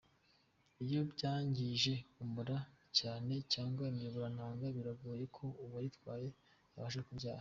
[0.85, 1.93] Iyo byangije
[2.23, 2.57] umura
[2.97, 6.29] cyane cyangwa imiyoborantanga biragoye ko uwabirwaye
[6.75, 7.29] yabasha kubyara.